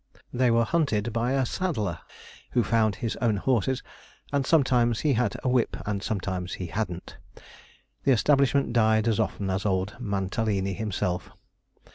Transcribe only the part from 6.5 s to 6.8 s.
he